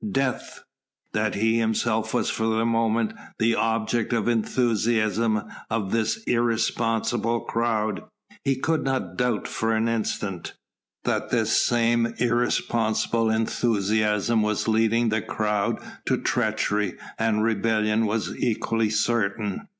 [0.11, 0.63] Death!"
[1.13, 8.05] That he himself was for the moment the object of enthusiasm of this irresponsible crowd,
[8.43, 10.53] he could not doubt for an instant.
[11.03, 15.77] That this same irresponsible enthusiasm was leading the crowd
[16.07, 19.67] to treachery and rebellion was equally certain.